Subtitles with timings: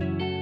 [0.00, 0.39] thank you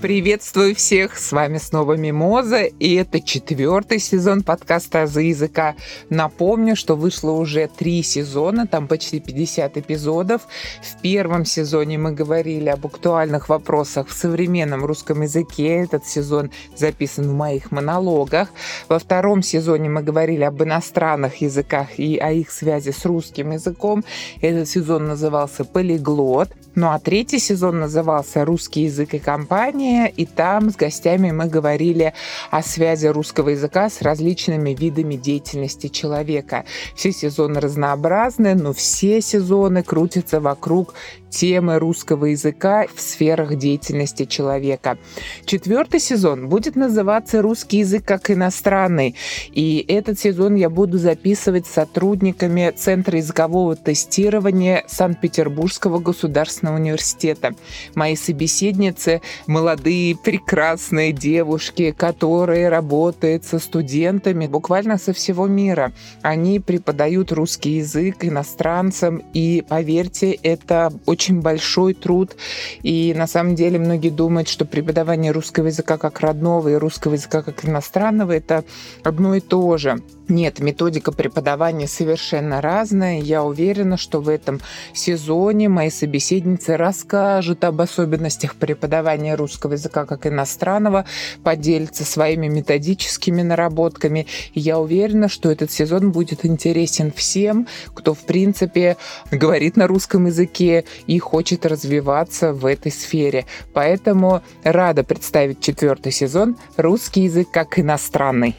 [0.00, 5.74] Приветствую всех, с вами снова Мимоза, и это четвертый сезон подкаста «Азы языка».
[6.08, 10.48] Напомню, что вышло уже три сезона, там почти 50 эпизодов.
[10.80, 15.82] В первом сезоне мы говорили об актуальных вопросах в современном русском языке.
[15.82, 18.48] Этот сезон записан в моих монологах.
[18.88, 24.02] Во втором сезоне мы говорили об иностранных языках и о их связи с русским языком.
[24.40, 26.48] Этот сезон назывался «Полиглот».
[26.74, 32.12] Ну а третий сезон назывался «Русский язык и компания», и там с гостями мы говорили
[32.50, 36.64] о связи русского языка с различными видами деятельности человека.
[36.94, 40.94] Все сезоны разнообразны, но все сезоны крутятся вокруг
[41.30, 44.98] темы русского языка в сферах деятельности человека.
[45.44, 49.14] Четвертый сезон будет называться «Русский язык как иностранный»,
[49.52, 57.54] и этот сезон я буду записывать с сотрудниками Центра языкового тестирования Санкт-Петербургского государственного университета.
[57.94, 65.92] Мои собеседницы– молодые, прекрасные девушки, которые работают со студентами буквально со всего мира.
[66.22, 72.36] Они преподают русский язык иностранцам, и, поверьте, это очень большой труд.
[72.82, 77.42] И на самом деле многие думают, что преподавание русского языка как родного и русского языка
[77.42, 78.64] как иностранного это
[79.04, 80.00] одно и то же.
[80.30, 83.20] Нет, методика преподавания совершенно разная.
[83.20, 84.60] Я уверена, что в этом
[84.92, 91.04] сезоне мои собеседницы расскажут об особенностях преподавания русского языка как иностранного,
[91.42, 94.26] поделятся своими методическими наработками.
[94.54, 98.96] И я уверена, что этот сезон будет интересен всем, кто, в принципе,
[99.30, 103.46] говорит на русском языке и хочет развиваться в этой сфере.
[103.72, 108.56] Поэтому рада представить четвертый сезон «Русский язык как иностранный».